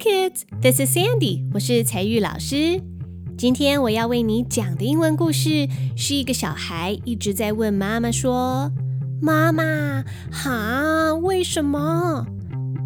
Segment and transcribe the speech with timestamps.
[0.00, 1.44] kids, this is Sandy.
[1.52, 2.80] 我是彩玉老师。
[3.36, 8.72] 今天我要为你讲的英文故事是一个小孩一直在问妈妈说
[9.20, 12.24] ：“妈妈，哈，为什么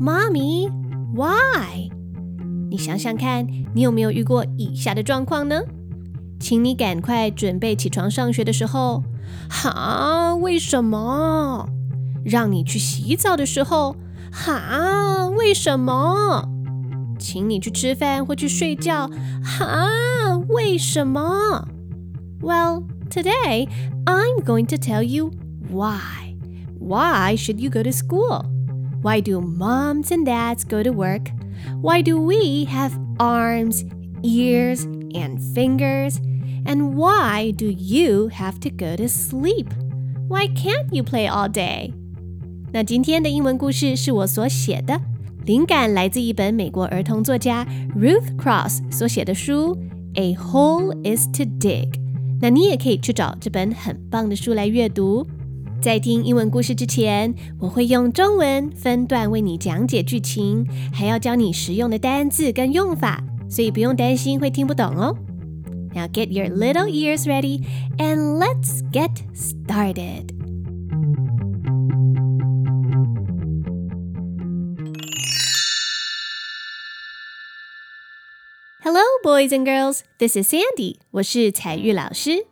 [0.00, 0.68] 妈咪
[1.14, 1.88] why？”
[2.68, 5.62] 你想想看，你有没有遇过以下的状况呢？
[6.40, 9.04] 请你赶快准备起床上学的时候，
[9.48, 11.68] 哈，为什么？
[12.24, 13.94] 让你去洗澡的时候，
[14.32, 16.50] 哈，为什么？
[17.17, 19.09] 请你去吃饭或去睡觉，
[19.43, 21.67] 哈，为什么？
[22.41, 23.67] Well, today
[24.05, 25.31] I'm going to tell you
[25.69, 26.35] why.
[26.79, 28.45] Why should you go to school?
[29.01, 31.31] Why do moms and dads go to work?
[31.81, 33.83] Why do we have arms,
[34.23, 36.19] ears, and fingers?
[36.65, 39.73] And why do you have to go to sleep?
[40.27, 41.93] Why can't you play all day?
[42.71, 45.01] 那今天的英文故事是我所写的，
[45.46, 49.76] 灵感来自一本美国儿童作家 Ruth Krauss 所写的书
[50.14, 51.90] 《A Hole Is to Dig》。
[52.40, 55.26] 那你也可以去找这本很棒的书来阅读。
[55.82, 65.14] 在听英文故事之前，我会用中文分段为你讲解剧情，还要教你实用的单字跟用法，所以不用担心会听不懂哦。
[65.94, 67.60] Now get your little ears ready
[67.98, 70.43] and let's get started.
[78.84, 80.02] Hello, boys and girls.
[80.18, 80.96] This is Sandy.
[81.10, 82.44] 我是采聿老师.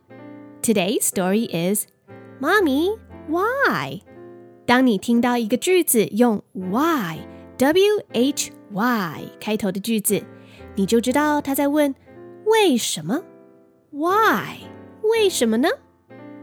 [0.62, 1.84] Today's story is
[2.41, 2.97] Mommy,
[3.28, 4.00] why?
[4.64, 7.19] 当你听到一个句子用 why
[7.58, 10.24] W H Y 开头的句子，
[10.74, 11.94] 你就知道他在问
[12.46, 13.22] 为什么
[13.91, 14.56] ？Why？
[15.02, 15.69] 为什么呢？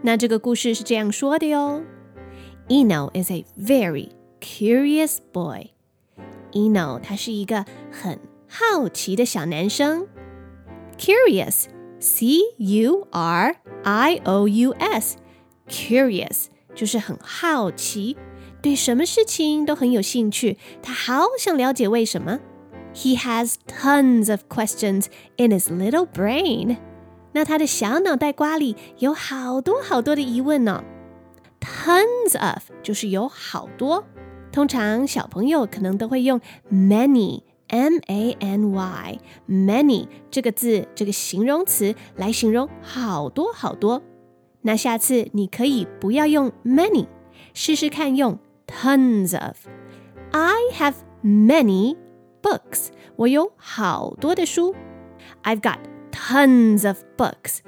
[0.03, 1.81] 那这个故事是这样说的哟。
[2.67, 4.09] Eno is a very
[4.39, 5.71] curious boy.
[6.51, 10.06] Eno 他是一个很好奇的小男生。
[10.98, 11.64] Curious,
[11.98, 15.16] C U R I O U S,
[15.68, 18.16] curious 就是很好奇，
[18.62, 20.58] 对什么事情都很有兴趣。
[20.82, 22.40] 他好想了解为什么。
[22.94, 25.06] He has tons of questions
[25.36, 26.76] in his little brain.
[27.32, 30.84] 那他的小脑袋瓜里有好多好多的疑问呢。
[31.60, 34.04] Tons of 就是有好多，
[34.52, 36.40] 通常小朋友可能都会用
[37.68, 44.02] many，m a n y，many 这个字这个形容词来形容好多好多。
[44.62, 47.06] 那下次你可以不要用 many，
[47.52, 51.96] 试试看用 tons of。I have many
[52.42, 54.74] books，我有好多的书。
[55.42, 55.78] I've got
[56.10, 57.58] tons of books.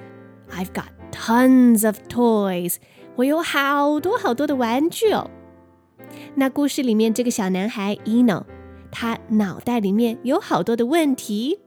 [0.51, 2.77] I've got tons of toys.
[3.17, 5.31] 我有好多好多的玩具哦。
[6.35, 8.45] 那故事里面这个小男孩 Eno，
[8.91, 11.61] 他脑袋里面有好多的问题。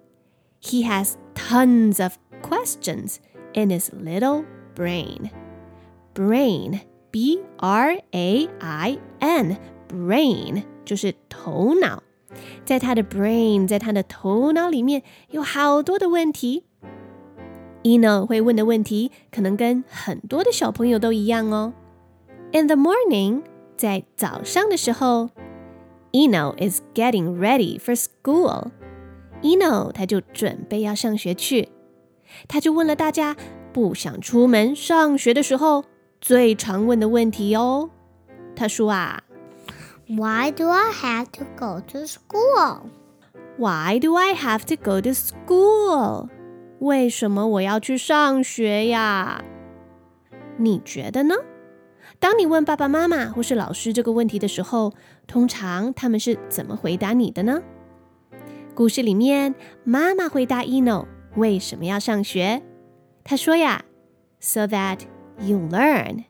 [0.61, 3.17] He has tons of questions
[3.53, 4.43] in his little
[4.75, 5.29] brain.
[6.13, 6.81] Brain,
[7.11, 12.03] B R A I N, brain 就是头脑。
[12.65, 16.65] 在他的 brain，在他的头脑里面有好多的问题。
[17.83, 21.73] Eno 会问的问题可能跟很多的小朋友都一样哦。
[22.51, 23.43] In the morning，
[23.77, 25.29] 在早上的时候
[26.13, 31.69] ，Eno is getting ready for school。Eno 他就准备要上学去，
[32.47, 33.35] 他就问了大家
[33.71, 35.85] 不想出门上学的时候
[36.19, 37.89] 最常问的问题哦。
[38.55, 39.23] 他说啊。
[40.07, 42.89] Why do I have to go to school?
[43.57, 46.29] Why do I have to go to school?
[46.79, 49.43] 为什么我要去上学呀？
[50.57, 51.35] 你觉得呢？
[52.19, 54.93] 当你问爸爸妈妈或是老师这个问题的时候，
[55.27, 57.61] 通常他们是怎么回答你的呢？
[58.73, 61.05] 故事里面，妈妈回答 Eno
[61.35, 62.61] 为什么要上学？
[63.23, 63.83] 她说呀，
[64.39, 64.99] so that
[65.39, 66.25] you learn，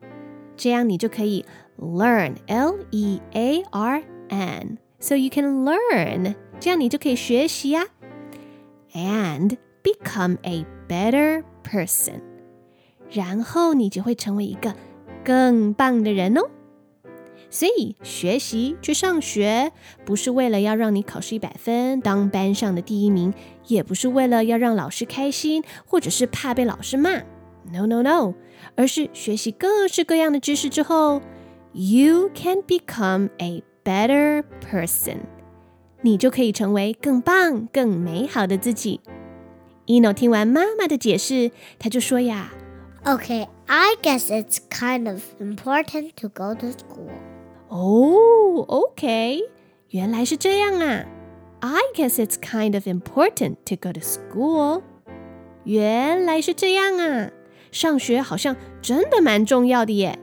[0.56, 1.46] 这样你就可以。
[1.82, 7.86] learn L E A R N so you can learn 这样你就可以学习呀、
[8.92, 12.20] 啊、and become a better person
[13.10, 14.76] 然后你就会成为一个
[15.25, 16.43] 更棒的人哦。
[17.51, 19.73] 所以学习去上学，
[20.05, 23.33] 不是为了要让你考试一百分，当班上的第一名，
[23.67, 27.23] 也不是为了要让老师开心，或者是怕被老师骂。
[27.73, 28.35] No no no，
[28.77, 31.23] 而是学习各式各样的知识之后。
[31.75, 35.17] you can become a better person.
[36.03, 39.01] 你就可以成为更棒、更美好的自己。
[39.87, 41.51] Eno 听完妈妈的解释，
[41.81, 42.53] 他就说呀
[43.04, 47.10] ：“Okay, I guess it's kind of important to go to school.”
[47.70, 49.42] 哦，OK，
[49.90, 51.06] 原来是这样啊。
[51.62, 54.82] I guess it's kind of important to go to school.
[55.66, 57.32] 原来是这样啊，
[57.72, 60.18] 上学好像真的蛮重要的耶。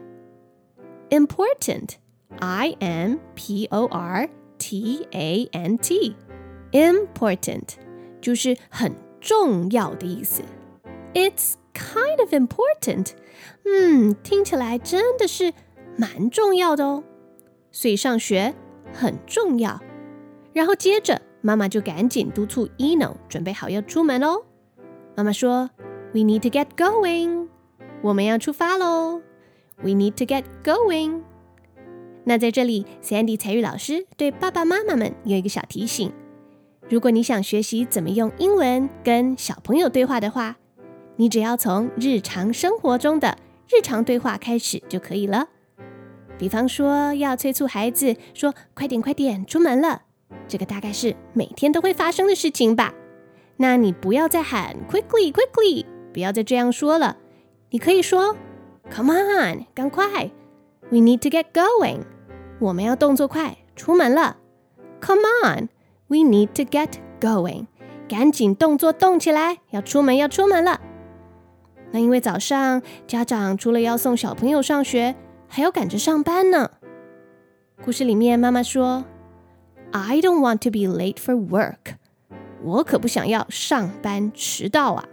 [1.09, 1.91] Important,
[2.39, 6.15] I M P O R T A N T,
[6.71, 7.75] important
[8.19, 10.41] 就是很重要的意思。
[11.13, 13.10] It's kind of important，
[13.64, 15.52] 嗯，听起来真的是
[15.96, 17.04] 蛮重要的哦。
[17.70, 18.54] 所以上学
[18.92, 19.80] 很重要。
[20.52, 24.44] 然后接着妈妈就赶紧督促 Eno 准备好要出门喽。
[25.16, 25.70] 妈妈说
[26.12, 27.48] ：“We need to get going，
[28.02, 29.22] 我们要出发喽。
[29.82, 31.22] We need to get going。”
[32.24, 36.12] 那在这里，Sandy 才育老师对爸爸妈妈们有一个小提醒：
[36.88, 40.56] 如果你想学习怎么用英文跟小朋友对话的话，
[41.22, 43.38] 你只要从日常生活中的
[43.68, 45.46] 日常对话开始就可以了。
[46.36, 50.02] 比方说，要催促孩子说：“快点，快点，出门了。”
[50.48, 52.92] 这个大概是每天都会发生的事情吧。
[53.58, 57.18] 那你不要再喊 “quickly, quickly”，不要再这样说了。
[57.70, 58.36] 你可以说
[58.90, 60.32] ：“Come on，赶快
[60.90, 62.00] ！We need to get going。
[62.58, 64.38] 我们要动作快，出门了。
[65.00, 67.66] Come on，we need to get going。
[68.08, 70.80] 赶紧动作动起来，要出门，要出门了。”
[71.92, 75.14] 那因为早上家长除了要送小朋友上学，
[75.46, 76.70] 还要赶着上班呢。
[77.84, 79.04] 故事里面妈妈说
[79.92, 81.96] ：“I don't want to be late for work。”
[82.64, 85.04] 我可不想要上班迟到啊。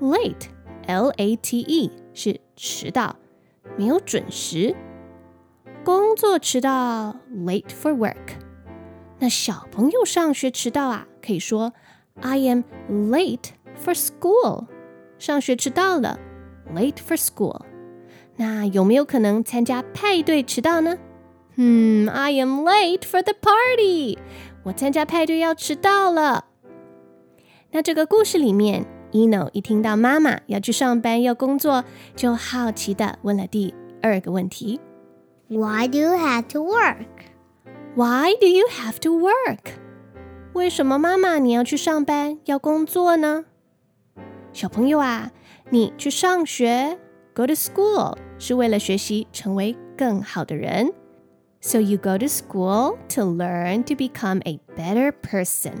[0.00, 3.16] Late，L A T E 是迟到，
[3.76, 4.74] 没有准时。
[5.84, 8.16] 工作迟到，late for work。
[9.18, 11.72] 那小朋友上学迟到啊，可以说
[12.20, 13.50] I am late
[13.84, 14.66] for school。
[15.18, 16.18] 上学迟到了
[16.74, 17.60] ，late for school。
[18.36, 20.96] 那有没有可能参加派对迟到呢？
[21.56, 24.18] 嗯，I am late for the party。
[24.62, 26.44] 我参加派对要迟到了。
[27.72, 31.84] 那这个故事里面，Eno 一听到妈妈要去上班要工作，
[32.14, 34.80] 就好奇的问了第二个问题
[35.48, 37.06] ：Why do you have to work?
[37.96, 39.72] Why do you have to work?
[40.52, 43.46] 为什么妈妈你要去上班要工作呢？
[44.57, 45.31] 小朋友啊，
[45.69, 46.99] 你去上学，
[47.33, 50.93] go to school 是为了学习成为更好的人。
[51.61, 55.75] So you go to school to learn to become a better person。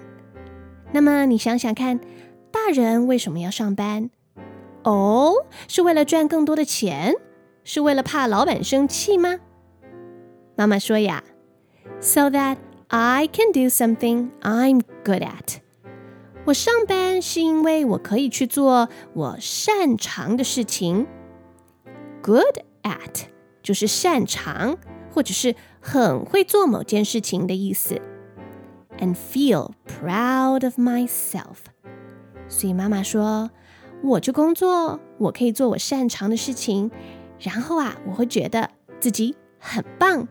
[0.91, 1.99] 那么你想想看，
[2.51, 4.09] 大人为什么要上班？
[4.83, 7.13] 哦，是为了赚更多的钱？
[7.63, 9.39] 是为了怕老板生气吗？
[10.55, 11.23] 妈妈说呀，
[11.99, 12.57] so that
[12.87, 15.57] I can do something I'm good at。
[16.48, 21.06] 我上班是因为我可以去做我擅长的事情。
[22.22, 23.26] Good at
[23.62, 24.78] 就是擅长
[25.12, 28.00] 或者是很会做某件事情的意思。
[28.98, 31.56] And feel proud of myself。
[32.48, 33.50] 所以妈妈说，
[34.02, 36.90] 我去工作，我可以做我擅长的事情，
[37.38, 40.26] 然后啊，我会觉得自己很棒，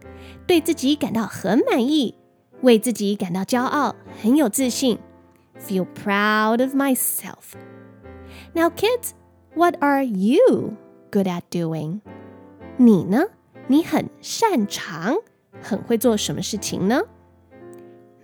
[0.48, 2.16] 对自己感到很满意，
[2.62, 4.98] 为自己感到骄傲，很有自信。
[5.59, 7.55] feel proud of myself.
[8.55, 9.15] Now, kids,
[9.55, 10.77] what are you
[11.11, 12.01] good at doing?
[12.77, 13.25] 你呢？
[13.69, 15.17] 你很擅长，
[15.61, 17.03] 很会做什么事情呢？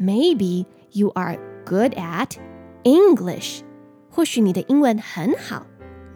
[0.01, 2.37] Maybe you are good at
[2.83, 3.61] English.
[4.11, 5.67] 或许你的英文很好。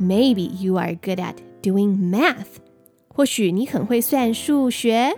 [0.01, 2.59] Maybe you are good at doing math.
[3.09, 5.17] 或许你很会算数学。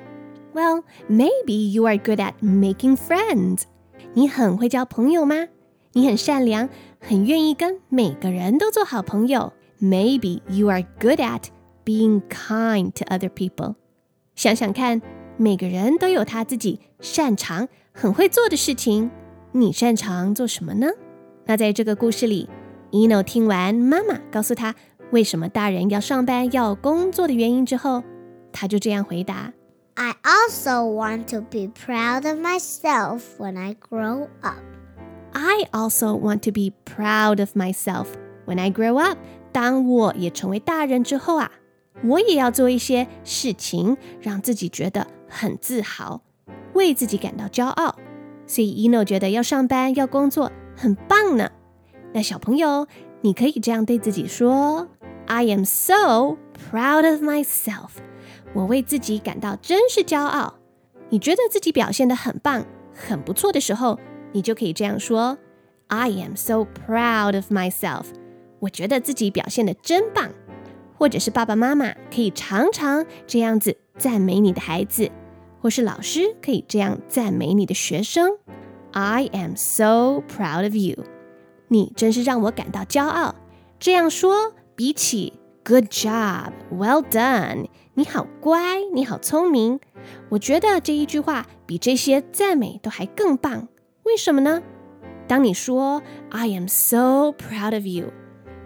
[0.53, 3.63] Well, maybe you are good at making friends.
[4.13, 5.49] 你很会交朋友吗？
[5.94, 6.70] 你很善良，
[7.00, 9.54] 很愿意跟每个人都做好朋友。
[9.82, 11.46] Maybe you are good at
[11.86, 13.76] being kind to other people。
[14.36, 15.02] 想想看，
[15.38, 19.10] 每个人都有他自己擅长、很会做的事情。
[19.52, 20.88] 你擅长做什么呢？
[21.46, 22.48] 那在这个故事里
[22.92, 24.76] ，Eno 听完妈妈告诉他
[25.12, 28.04] 为什么大人要上班、要工作的原因之后，
[28.52, 29.52] 他就这样回答
[29.96, 34.60] ：“I also want to be proud of myself when I grow up.”
[35.34, 38.08] I also want to be proud of myself
[38.46, 39.18] when I grow up。
[39.52, 41.52] 当我也成为大人之后啊，
[42.04, 46.22] 我也要做一些事情，让自己觉得很自豪，
[46.74, 47.96] 为自己感到骄傲。
[48.46, 51.50] 所以 Eno 觉得要上班要工作很棒呢。
[52.14, 52.88] 那小朋友，
[53.22, 54.88] 你可以这样对自己说
[55.28, 56.38] ：I am so
[56.72, 57.90] proud of myself。
[58.54, 60.56] 我为自己感到真是骄傲。
[61.10, 64.00] 你觉得自己表现得很棒、很不错的时候。
[64.32, 65.38] 你就可以这样说
[65.88, 68.06] ：“I am so proud of myself。”
[68.60, 70.32] 我觉得自己表现的真棒。
[70.98, 75.10] 或者是爸爸妈妈可以常常这样子赞美你的孩子，
[75.62, 78.38] 或是老师可以这样赞美你的学生。
[78.92, 81.06] I am so proud of you。
[81.70, 83.34] 你真是让我感到骄傲。
[83.80, 85.32] 这样说，比起
[85.64, 89.80] Good job, well done，你好乖，你好聪明，
[90.30, 93.70] 我觉得这一句话比这些赞美都还更棒。
[94.09, 94.63] 为什么呢？
[95.27, 98.13] 当你说 I am so proud of you，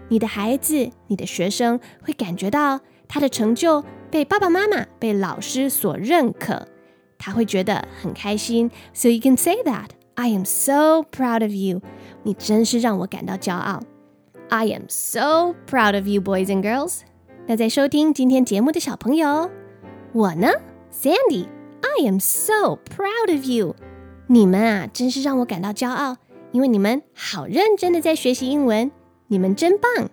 [0.09, 6.67] 你的孩子、你的学生会感觉到他的成就被爸爸妈妈、被老师所认可，
[7.17, 8.69] 他会觉得很开心。
[8.93, 11.81] So you can say that I am so proud of you。
[12.23, 13.81] 你真是让我感到骄傲。
[14.49, 17.01] I am so proud of you, boys and girls。
[17.45, 19.49] 那在收听今天节目的小朋友，
[20.11, 20.49] 我呢，
[20.91, 23.75] Sandy，I am so proud of you。
[24.34, 26.16] 你们啊，真是让我感到骄傲。
[26.50, 28.90] 因为你们好认真的在学习英文，
[29.28, 30.10] 你们真棒！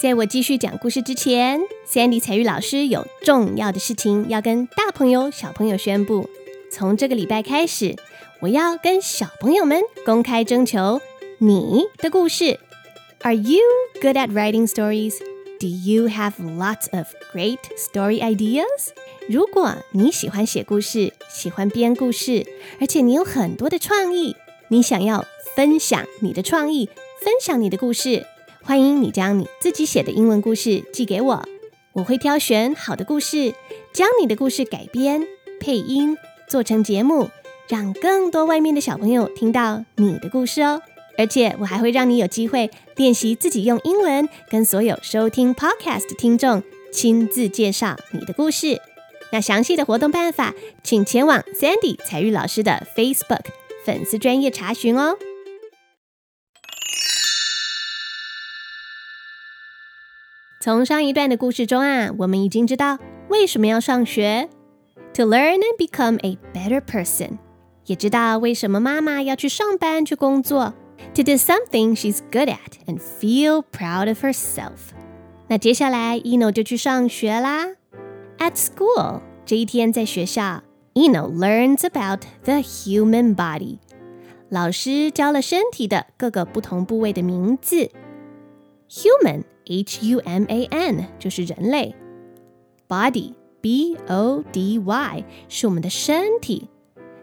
[0.00, 6.30] 在我继续讲故事之前，Sandy 彩玉老师有重要的事情要跟大朋友、小朋友宣布。
[6.72, 7.94] 从这个礼拜开始，
[8.40, 11.02] 我要跟小朋友们公开征求
[11.36, 12.58] 你的故事。
[13.20, 13.60] Are you
[14.00, 15.35] good at writing stories?
[15.58, 18.66] Do you have lots of great story ideas?
[19.26, 22.46] 如果你喜欢写故事，喜欢编故事，
[22.78, 24.36] 而且你有很多的创意，
[24.68, 26.90] 你想要分享你的创意，
[27.22, 28.26] 分享你的故事，
[28.62, 31.42] 欢迎你将你自己写的英文故事寄给我，
[31.94, 33.54] 我会挑选好的故事，
[33.94, 35.26] 将你的故事改编、
[35.58, 37.30] 配音，做成节目，
[37.66, 40.82] 让更多外面的小朋友听到你的故事哦。
[41.18, 48.80] 而且我还会让你有机会练习自己用英文跟所有收听 podcast 的听众亲自介绍你的故事。
[49.32, 53.46] 那详细的活动办法，请前往 Sandy 彩玉老师的 Facebook
[53.84, 55.16] 粉丝专业查询哦。
[60.60, 64.48] 从上一段的故事中啊，我们已经知道为什么要上学
[65.14, 67.38] ，to learn and become a better person，
[67.86, 70.74] 也知道为什么妈妈要去上班去工作
[71.15, 74.93] ，to do something she's good at and feel proud of herself。
[75.47, 77.67] 那接下来 Eno 就去上学啦。
[78.37, 80.63] At school，这一天在学校，
[80.93, 83.79] Eno learns about the human body。
[84.49, 87.91] 老师教了身体的各个不同部位的名字。
[88.89, 91.95] Human，H-U-M-A-N，就是人类。
[92.89, 96.67] Body，B-O-D-Y，是我们的身体。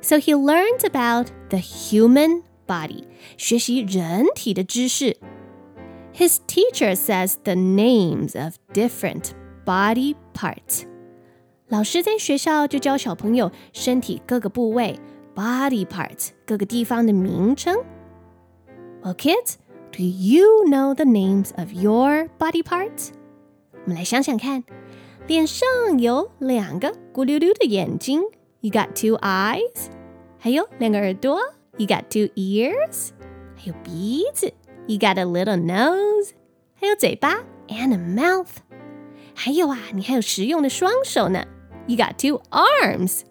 [0.01, 3.05] So he learns about the human body，
[3.37, 5.17] 学习人体的知识。
[6.15, 9.31] His teacher says the names of different
[9.65, 10.85] body parts.
[11.69, 14.99] 老师在学校就教小朋友身体各个部位
[15.35, 17.77] （body parts） 各个地方的名称。
[19.03, 19.57] Well, kids,
[19.93, 23.11] do you know the names of your body parts?
[23.73, 24.65] 我们来想想看，
[25.27, 28.23] 脸上有两个咕溜溜的眼睛，
[28.61, 29.89] You got two eyes。
[30.39, 31.39] 还有两个耳朵
[31.77, 33.11] ，You got two ears。
[33.57, 34.53] 还有鼻子，
[34.87, 36.31] You got a little nose。
[36.75, 38.49] 还有嘴巴，and a mouth。
[39.35, 41.45] 还有啊，你还有实用的双手呢。
[41.87, 43.23] You got two arms.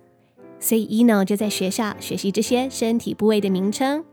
[0.59, 4.03] 所以 Eno 就在学校学习这些身体部位的名称。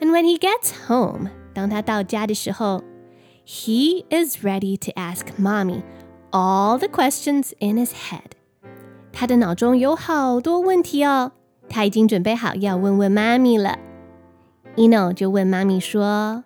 [0.00, 2.82] And when he gets home，当他到家的时候，
[3.46, 5.82] he is ready to ask mommy
[6.30, 8.32] all the questions in his head。
[9.12, 11.32] 他的脑中有好多问题哦，
[11.68, 13.78] 他已经准备好要问问妈咪了。
[14.76, 16.44] Eno 就问妈咪说：“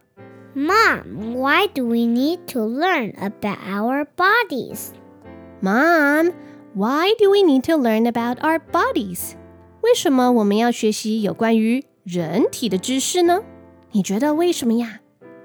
[0.55, 4.89] Mom, why do we need to learn about our bodies?
[5.61, 6.33] Mom,
[6.75, 9.33] why do we need to learn about our bodies？
[9.83, 13.43] 为什么我们要学习有关于人体的知识呢？
[13.93, 15.01] 你觉得为什么呀？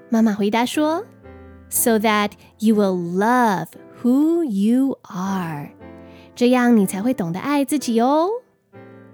[0.08, 1.04] 妈妈回答说：“
[1.70, 3.68] So that you will love
[4.02, 5.70] who you are，
[6.34, 8.28] 这样你才会懂得爱自己哦。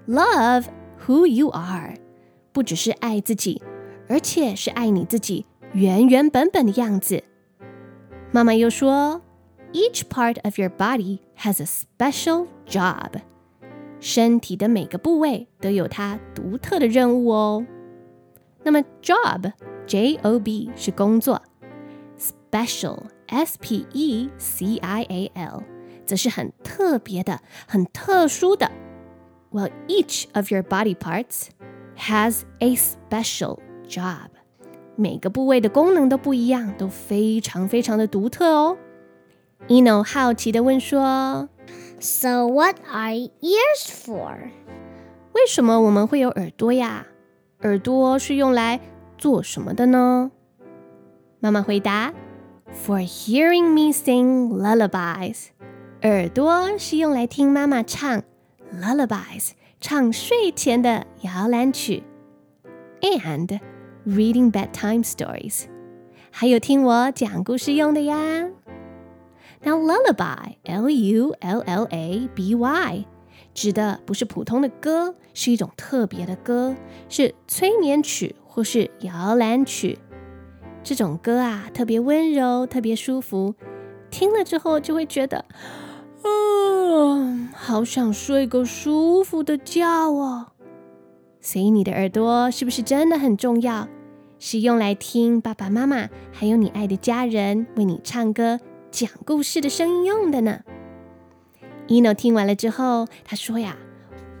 [0.06, 0.66] Love
[1.06, 1.94] who you are，
[2.52, 3.62] 不只是爱自己，
[4.08, 7.24] 而且是爱你自己原原本本的样子。”
[8.32, 9.20] 妈妈又说。
[9.74, 13.20] Each part of your body has a special job.
[13.98, 17.66] 身体的每个部位都有它独特的任务哦。
[18.62, 19.52] 那么 job
[19.88, 21.42] J O B 是工作
[22.16, 25.64] ，special S P E C I A L
[26.06, 28.70] 则是很特别的、很特殊的。
[29.53, 31.49] Well, each of your body parts
[31.97, 34.29] has a special job.
[34.95, 38.77] 每个部位的功能都不一样，都非常非常的独特哦。
[39.67, 41.49] Eno 好奇的问说：“
[41.99, 44.49] So what are ears for？”
[45.33, 47.07] 为什么我们会有耳朵呀？
[47.61, 48.79] 耳朵是用来
[49.17, 50.31] 做什么的呢？
[51.39, 52.13] 妈妈回答：“
[52.85, 55.47] For hearing me sing lullabies。”
[56.01, 58.23] 耳朵是用来听妈妈唱
[58.73, 62.03] lullabies 唱睡前的摇篮曲，
[63.01, 63.59] and
[64.05, 65.65] reading bedtime stories，
[66.31, 68.49] 还有听我讲故事用的呀。
[69.61, 73.05] Now lullaby, L U L L A B Y，
[73.53, 76.75] 指的不是普通的歌，是一种特别的歌，
[77.09, 79.97] 是催眠曲或是摇篮曲。
[80.81, 83.55] 这种歌啊，特别温柔，特别舒服，
[84.09, 85.43] 听了之后就会觉得。
[86.24, 90.48] 嗯，好想睡个舒服的觉哦。
[91.40, 93.88] 所以你的耳朵是不是真的很重要？
[94.40, 100.60] 是用来听爸爸妈妈还有你爱的家人为你唱歌、讲故事的声音用的呢
[101.88, 103.76] ？Eno 听完了之后，他说呀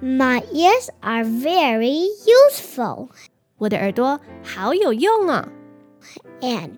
[0.02, 2.06] ：“My ears are very
[2.52, 3.08] useful。”
[3.56, 5.48] 我的耳朵好有用哦。
[6.40, 6.72] And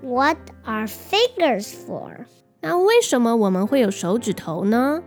[0.00, 2.26] what are fingers for？
[2.60, 5.02] 那为什么我们会有手指头呢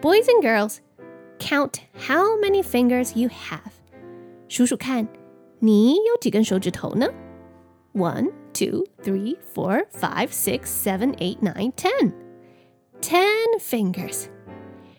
[0.00, 0.78] ？Boys and girls,
[1.38, 3.72] count how many fingers you have.
[4.48, 5.06] 数数看，
[5.58, 7.08] 你有几根手指头呢
[7.92, 12.12] ？One, two, three, four, five, six, seven, eight, nine, ten.
[13.02, 14.26] Ten fingers.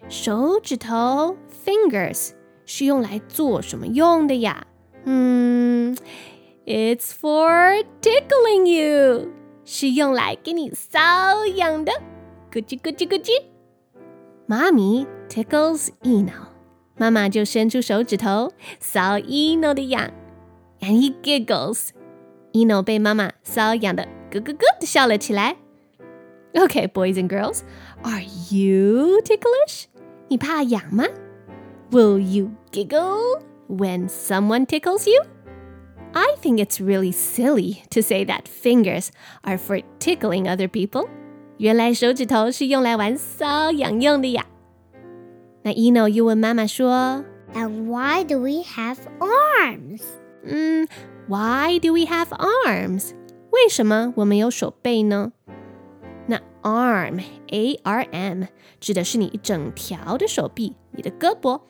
[0.08, 2.32] 手指头 fingers
[2.66, 4.68] 是用来做什么用的呀？
[5.06, 5.96] 嗯
[6.66, 9.32] ，It's for tickling you.
[9.69, 11.93] 是用来给你搔痒的，
[12.51, 13.31] 咯叽咯叽咯叽。
[14.47, 16.49] 妈咪 tickles Eno，
[16.97, 20.11] 妈妈就伸出手指头搔 Eno 的痒，
[20.81, 25.57] and he giggles。Eno 被妈妈搔痒的咯咯咯的笑了起来。
[26.53, 27.63] Okay, boys and girls,
[28.03, 29.87] are you ticklish？
[30.29, 31.05] 你怕痒吗？
[31.91, 35.09] Will you giggle when someone tickles
[36.09, 39.09] you？I think it's really silly to say that fingers
[39.43, 41.09] are for tickling other people.
[41.59, 44.47] 原来手指头是用来玩搔痒用的呀。
[45.63, 50.03] 那 Eno 又问妈妈说：“And why do we have arms？”
[50.45, 50.87] 嗯，
[51.27, 53.13] Why do we have arms？
[53.51, 55.33] 为什么我们有手背呢？
[56.27, 58.45] 那 arm A R M
[58.81, 61.63] 指的是你一整条的手臂，你的胳膊。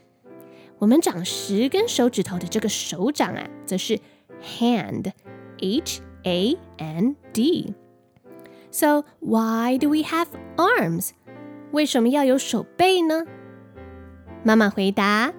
[0.79, 4.01] 我们长十根手指头的这个手掌啊，则是
[4.41, 5.13] hand,
[5.59, 7.75] H A N D.
[8.71, 11.11] So why do we have arms?
[11.73, 13.25] 为什么要有手背呢？
[14.43, 15.33] 妈妈回答：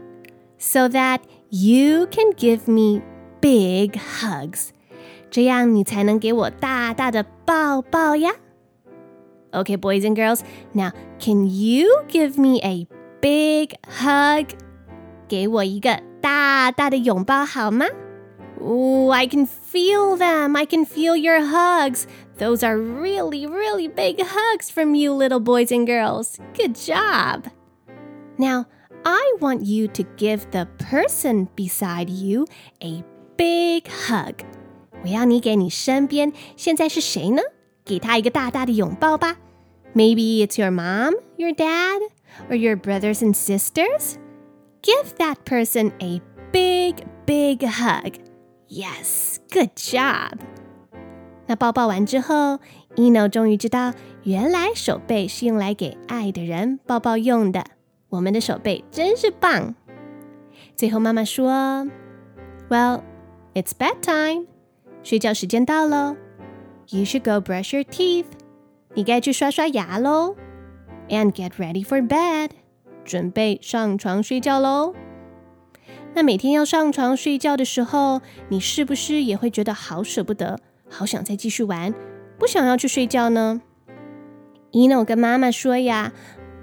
[0.57, 3.01] So that you can give me
[3.41, 4.69] big hugs，
[5.29, 8.31] 这样你才能给我大大的抱抱呀。
[9.51, 10.41] Okay, boys and girls,
[10.73, 12.87] now can you give me a
[13.21, 14.47] big hug?
[15.27, 17.85] 给我一个大大的拥抱好吗
[18.61, 20.55] ？Ooh, I can feel them.
[20.55, 22.07] I can feel your hugs.
[22.37, 26.39] Those are really, really big hugs from you, little boys and girls.
[26.53, 27.45] Good job.
[28.37, 28.65] Now,
[29.05, 32.47] I want you to give the person beside you
[32.81, 33.03] a
[33.37, 34.43] big hug.
[35.03, 37.41] 我要你给你身边现在是谁呢？
[37.85, 39.37] 给他一个大大的拥抱吧。
[39.93, 42.01] Maybe it's your mom, your dad,
[42.49, 44.17] or your brothers and sisters.
[44.81, 46.19] Give that person a
[46.51, 48.15] big, big hug.
[48.69, 50.39] Yes, good job.
[51.47, 52.59] 那抱抱完之后，
[52.95, 57.63] Eno 终于知道，原来手背是用来给爱的人抱抱用的。
[58.09, 59.75] 我们的手背真是棒。
[60.75, 61.91] 最后妈妈说：“
[62.69, 63.01] Well,
[63.53, 64.47] it's bedtime.
[65.03, 66.15] 睡觉时间到喽。
[66.89, 68.25] You should go brush your teeth.
[68.95, 70.35] 你该去刷刷牙喽。
[71.09, 72.49] And get ready for bed.
[73.03, 74.95] 准备上床睡觉喽。”
[76.14, 81.94] 那每天要上床睡觉的时候，你是不是也会觉得好舍不得，好想再继续玩，
[82.38, 83.62] 不想要去睡觉呢
[84.72, 86.12] ？Eno 跟妈妈说呀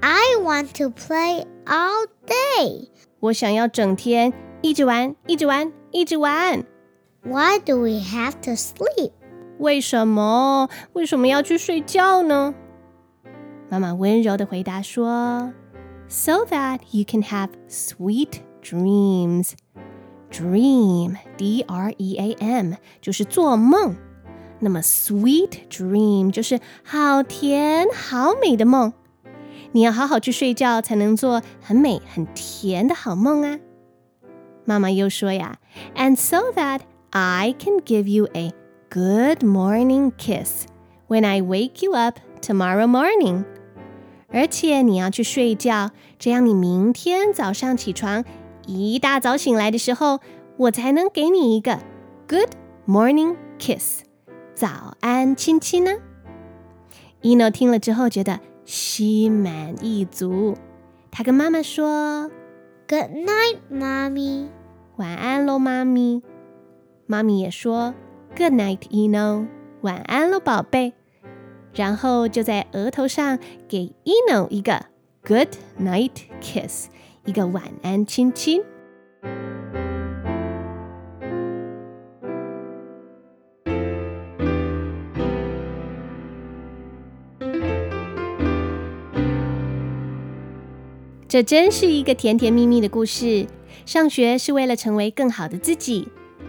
[0.02, 6.64] ：“I want to play all day。”我想要整天一直玩，一直玩，一直玩。
[7.24, 9.12] Why do we have to sleep？
[9.60, 10.70] 为什么？
[10.94, 12.54] 为什么要去睡觉呢？
[13.70, 15.52] 妈妈温柔的回答说
[16.08, 19.53] ：“So that you can have sweet。” dreams.
[20.31, 23.97] Dream, D R E A M，就是做梦。
[24.61, 28.95] 那么 sweet dream 就是好甜好美的梦。
[29.73, 33.59] 你要好好去睡觉，才能做很美很甜的好梦啊。
[34.65, 35.59] 妈妈又说呀，
[35.95, 38.53] And so that I can give you a
[38.89, 40.67] good morning kiss
[41.09, 43.45] when I wake you up tomorrow morning。
[44.29, 48.25] 而且你要去睡觉，这样你明天早上起床
[48.68, 50.20] 一大早醒来的时候，
[50.58, 51.80] 我才能给你一个
[52.28, 52.50] good
[52.86, 54.04] morning kiss，
[54.54, 55.94] 早安亲亲呢。
[57.22, 60.56] Eno 听了之后觉得心满意足，
[61.10, 62.30] 他跟妈妈说
[62.88, 64.50] Good night, mommy.
[64.98, 66.22] 晚安喽，妈咪。
[67.06, 67.94] 妈咪也说
[68.36, 69.48] Good night, Eno。
[69.82, 70.94] 晚安喽，宝贝。
[71.74, 74.86] 然后就在额头上给 Eno 一个
[75.24, 75.50] Good
[75.80, 76.90] night kiss，
[77.28, 78.62] 一个晚安亲亲。
[91.28, 93.46] 这真是一个甜甜蜜蜜的故事。
[93.86, 96.08] 上学是为了成为更好的自己，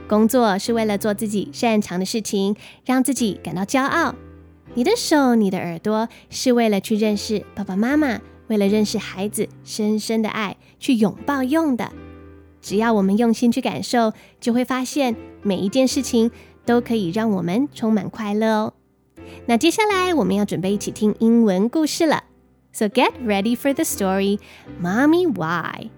[0.08, 2.54] 工作是为了做自己擅长的事情，
[2.86, 4.14] 让自己感到骄傲。
[4.74, 11.92] 你的手、你的耳朵是为了去认识爸爸妈妈，为了认识孩子深深的爱，去拥抱用的。
[12.60, 16.30] 只要我们用心去感受，就会发现每一件事情
[16.66, 18.74] 都可以让我们充满快乐哦。
[19.46, 22.24] 那接下来我们要准备一起听英文故事了。
[22.72, 24.38] So get ready for the story,
[24.80, 25.90] Mommy Why.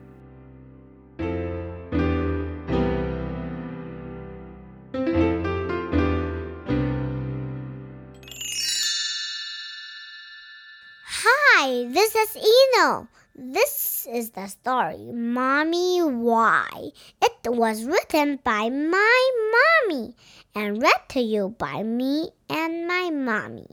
[11.62, 13.06] Hi, this is Eno.
[13.36, 16.88] This is the story, Mommy Why.
[17.20, 19.20] It was written by my
[19.52, 20.14] mommy
[20.54, 23.68] and read to you by me and my mommy.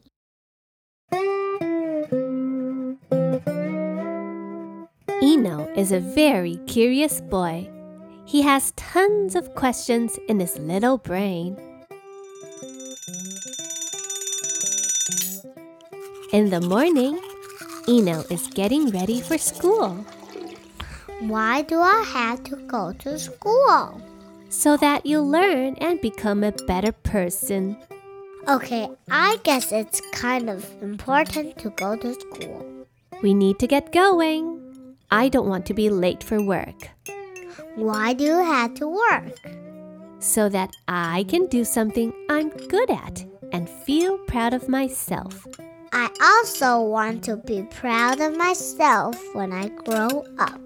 [5.23, 7.71] Eno is a very curious boy.
[8.25, 11.55] He has tons of questions in his little brain.
[16.33, 17.17] In the morning,
[17.87, 20.05] Eno is getting ready for school
[21.19, 24.01] Why do I have to go to school?
[24.49, 27.75] so that you'll learn and become a better person.
[28.47, 32.65] Okay, I guess it's kind of important to go to school.
[33.21, 34.95] We need to get going.
[35.11, 36.89] I don't want to be late for work
[37.75, 39.39] Why do you have to work?
[40.19, 45.45] so that I can do something I'm good at and feel proud of myself.
[45.91, 50.59] I also want to be proud of myself when I grow up.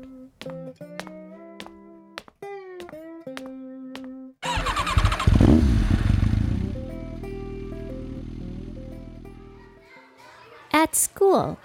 [10.74, 11.58] At school,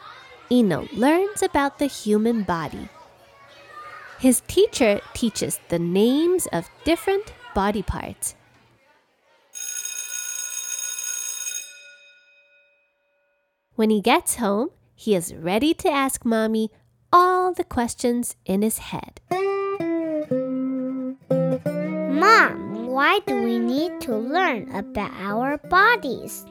[0.51, 2.89] Eno learns about the human body.
[4.19, 8.35] His teacher teaches the names of different body parts.
[13.77, 16.71] When he gets home, he is ready to ask Mommy
[17.13, 19.21] all the questions in his head.
[22.11, 26.45] Mom, why do we need to learn about our bodies?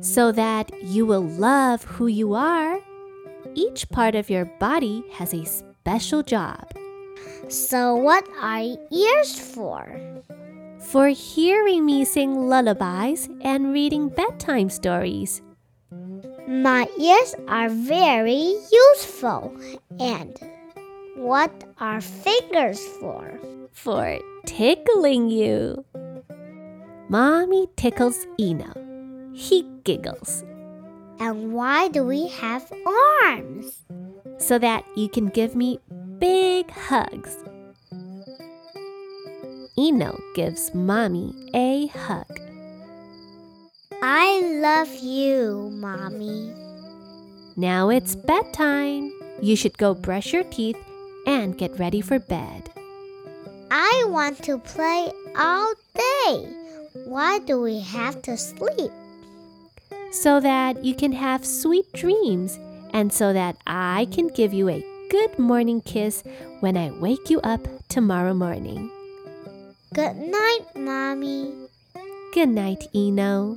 [0.00, 2.80] so that you will love who you are.
[3.54, 6.72] Each part of your body has a special job.
[7.48, 10.00] So, what are ears for?
[10.78, 15.42] For hearing me sing lullabies and reading bedtime stories.
[16.50, 19.54] My ears are very useful.
[20.00, 20.36] And
[21.14, 23.38] what are fingers for?
[23.70, 25.84] For tickling you.
[27.08, 28.72] Mommy tickles Eno.
[29.32, 30.42] He giggles
[31.20, 32.66] And why do we have
[33.22, 33.86] arms?
[34.38, 35.78] so that you can give me
[36.18, 37.36] big hugs.
[39.78, 42.49] Eno gives Mommy a hug.
[44.02, 46.54] I love you, Mommy.
[47.56, 49.12] Now it's bedtime.
[49.42, 50.78] You should go brush your teeth
[51.26, 52.70] and get ready for bed.
[53.70, 56.48] I want to play all day.
[57.04, 58.90] Why do we have to sleep?
[60.10, 62.58] so that you can have sweet dreams
[62.92, 66.22] and so that I can give you a good morning kiss
[66.60, 68.90] when I wake you up tomorrow morning.
[69.94, 71.52] Good night, Mommy.
[72.34, 73.56] Good night, Eno.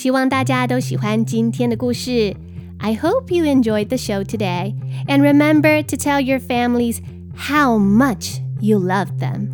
[0.00, 2.34] 希望大家都喜欢今天的故事
[2.78, 4.74] I hope you enjoyed the show today.
[5.06, 7.00] And remember to tell your families
[7.36, 9.50] how much you love them.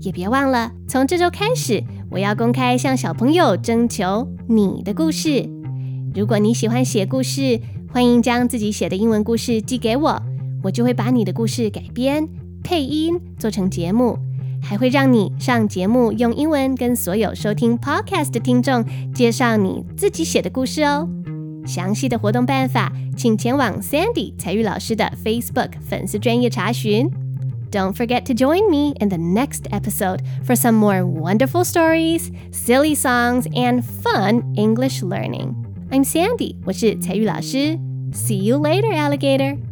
[0.00, 5.50] 也别忘了，从这周开始，我要公开向小朋友征求你的故事。
[6.14, 7.60] 如果你喜欢写故事，
[7.92, 10.22] 欢迎将自己写的英文故事寄给我，
[10.62, 12.28] 我就会把你的故事改编、
[12.62, 14.16] 配音做成节目，
[14.62, 21.08] 还会让你上节目用英文跟所有收听 Podcast 的听众介绍你自己写的故事哦。
[21.66, 27.10] 详细的活动办法，请前往 Sandy 采聿老师的 Facebook 粉丝专业查询。
[27.70, 33.44] Don't forget to join me in the next episode for some more wonderful stories, silly songs,
[33.54, 35.54] and fun English learning.
[35.90, 37.78] I'm Sandy，我是采聿老师。
[38.12, 39.71] See you later, alligator.